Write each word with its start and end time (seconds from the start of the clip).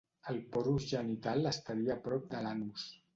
El 0.31 0.37
porus 0.53 0.87
genital 0.91 1.49
estaria 1.49 1.93
a 1.97 2.03
prop 2.09 2.25
de 2.33 2.41
l'anus. 2.47 2.87